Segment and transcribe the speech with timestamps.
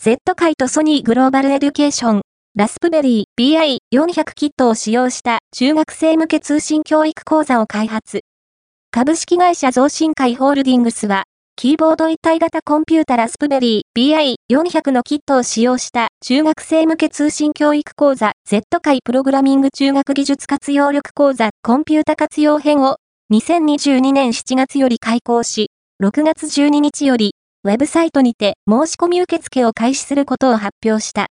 [0.00, 2.20] Z 界とソニーグローバルエデュケーション、
[2.54, 8.20] ラスプベリー BI400 キットを使用した中学生向け通信教育講座を開発。
[8.92, 11.24] 株式会社増進会ホールディングスは、
[11.56, 22.98] キーボード一体型コンピュータラスプベリー BI400 のキットを使用した中学生向け通信教育講座 Z 界プログラミング中学技術活用力講座コンピュータ活用編を
[23.32, 27.34] 2022年7月より開講し、6月12日より
[27.64, 31.26] ウェブサイトにて申し込み受付を開始することを発表した。